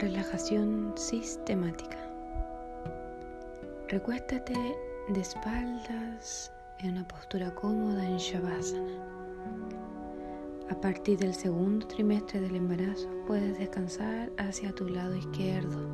Relajación 0.00 0.94
sistemática. 0.96 1.98
Recuéstate 3.88 4.54
de 5.10 5.20
espaldas 5.20 6.50
en 6.78 6.92
una 6.92 7.06
postura 7.06 7.54
cómoda 7.54 8.06
en 8.06 8.16
Shavasana. 8.16 8.96
A 10.70 10.80
partir 10.80 11.18
del 11.18 11.34
segundo 11.34 11.86
trimestre 11.86 12.40
del 12.40 12.56
embarazo 12.56 13.10
puedes 13.26 13.58
descansar 13.58 14.32
hacia 14.38 14.72
tu 14.72 14.88
lado 14.88 15.14
izquierdo 15.14 15.86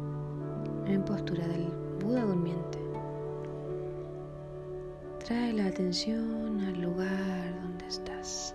en 0.87 1.05
postura 1.05 1.45
del 1.49 1.67
Buda 1.99 2.23
durmiente. 2.23 2.79
Trae 5.25 5.53
la 5.53 5.67
atención 5.67 6.61
al 6.61 6.81
lugar 6.81 7.61
donde 7.61 7.89
estás. 7.89 8.55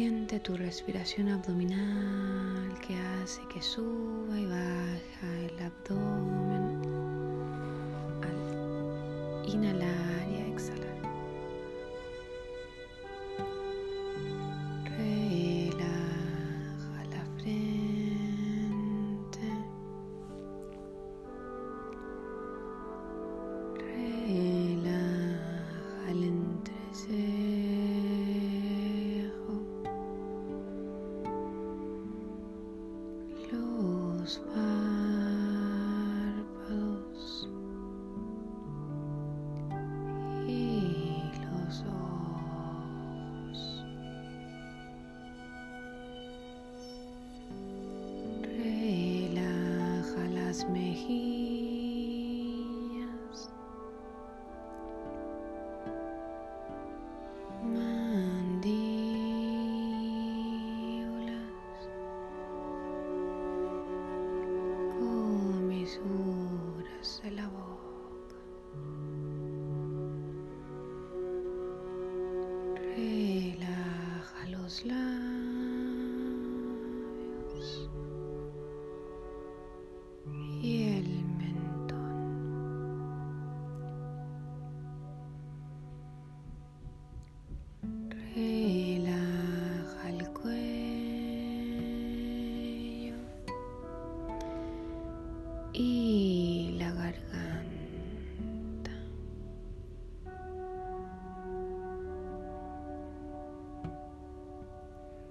Siente 0.00 0.40
tu 0.40 0.56
respiración 0.56 1.28
abdominal 1.28 2.74
que 2.80 2.96
hace 2.96 3.42
que 3.52 3.60
suba 3.60 4.40
y 4.40 4.46
baja 4.46 5.28
el 5.44 5.62
abdomen 5.62 6.49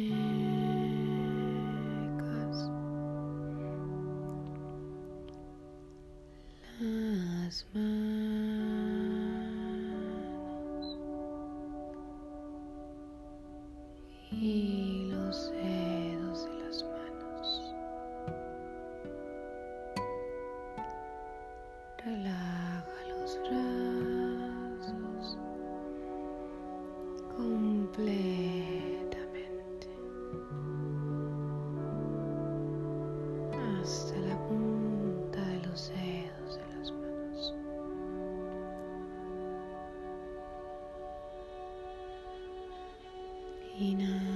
las 6.80 7.66
manos 7.74 7.91
Tina. 43.82 44.31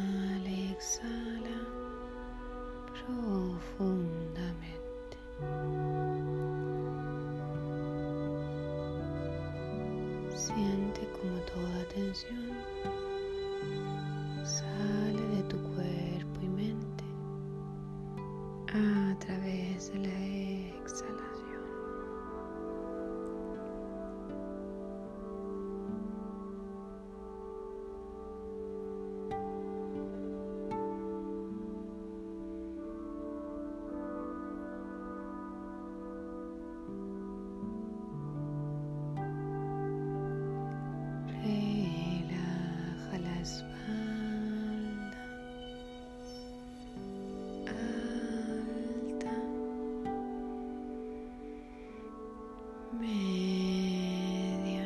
Media. 52.99 54.83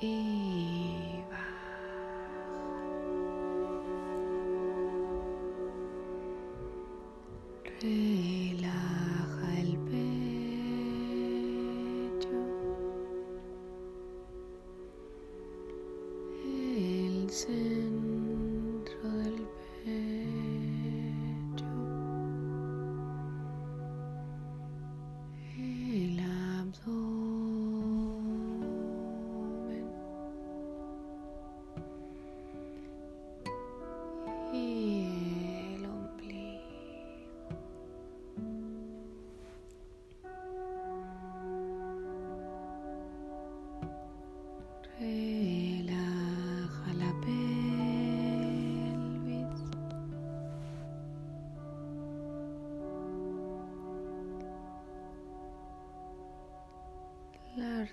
Y 0.00 0.37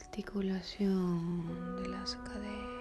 articulación 0.02 1.76
de 1.82 1.90
las 1.90 2.16
caderas. 2.16 2.75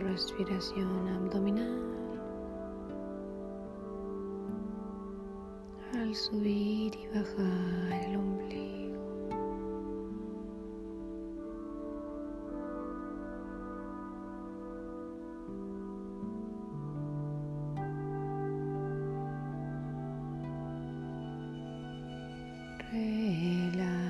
Respiración 0.00 1.08
abdominal 1.08 1.86
al 5.94 6.14
subir 6.14 6.94
y 6.94 7.06
bajar 7.08 8.04
el 8.08 8.16
ombligo. 8.16 8.76
Relaja 22.92 24.06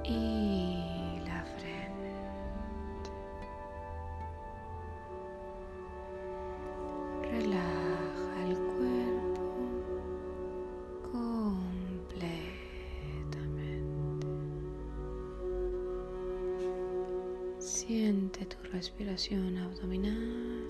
y 0.08 1.20
la 1.26 1.44
frente. 1.44 2.10
Relaja 7.30 8.46
el 8.48 8.56
cuerpo 8.56 9.44
completamente. 11.12 12.26
Siente 17.58 18.46
tu 18.46 18.56
respiración 18.72 19.58
abdominal, 19.58 20.66